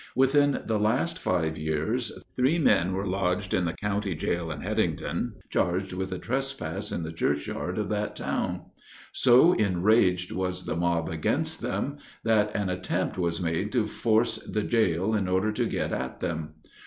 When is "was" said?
10.31-10.65, 13.19-13.43